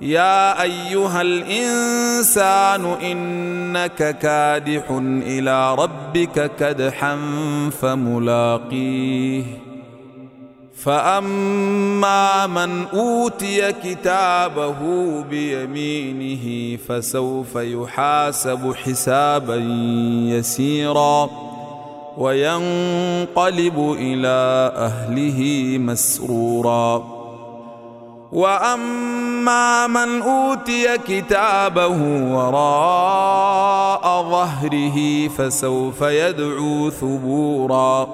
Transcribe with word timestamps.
يا 0.00 0.62
أيها 0.62 1.22
الإنسان 1.22 2.84
إنك 2.84 4.18
كادح 4.18 4.90
إلى 5.26 5.74
ربك 5.74 6.50
كدحا 6.58 7.18
فملاقيه. 7.82 9.44
فأما 10.76 12.46
من 12.46 12.84
أوتي 12.86 13.72
كتابه 13.72 14.78
بيمينه 15.30 16.76
فسوف 16.88 17.56
يحاسب 17.56 18.74
حسابا 18.74 19.56
يسيرا 20.26 21.30
وينقلب 22.18 23.96
إلى 23.98 24.72
أهله 24.76 25.78
مسرورا. 25.78 27.19
وأما 28.32 29.86
من 29.86 30.22
أوتي 30.22 30.98
كتابه 30.98 32.02
وراء 32.34 34.22
ظهره 34.30 35.28
فسوف 35.28 36.02
يدعو 36.02 36.90
ثبورا 36.90 38.08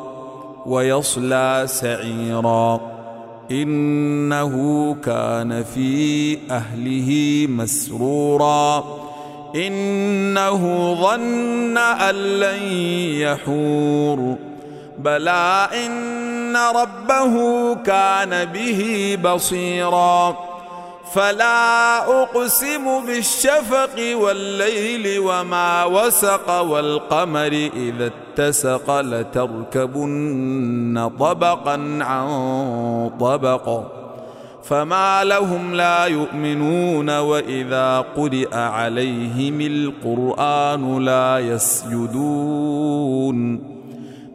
ويصلى 0.67 1.63
سعيرا. 1.67 2.81
إنه 3.51 4.97
كان 5.05 5.65
في 5.75 6.39
أهله 6.51 7.47
مسرورا. 7.49 8.85
إنه 9.57 10.95
ظن 10.95 11.79
أن 11.79 12.15
لن 12.15 12.63
يحور. 13.23 14.37
بلى 14.99 15.69
إن 15.87 16.57
ربه 16.57 17.75
كان 17.75 18.45
به 18.45 19.19
بصيرا. 19.25 20.37
فلا 21.15 21.99
أقسم 22.23 23.07
بالشفق 23.07 24.17
والليل 24.17 25.19
وما 25.19 25.85
وسق 25.85 26.61
والقمر 26.61 27.71
إذا 27.77 28.11
اتسق 28.11 29.01
لتركبن 29.01 30.31
طبقا 31.19 31.99
عن 32.01 33.11
طبق. 33.21 33.81
فما 34.65 35.25
لهم 35.25 35.75
لا 35.75 36.05
يؤمنون 36.05 37.19
وإذا 37.19 38.05
قرئ 38.17 38.55
عليهم 38.55 39.61
القرآن 39.61 41.05
لا 41.05 41.39
يسجدون. 41.39 42.57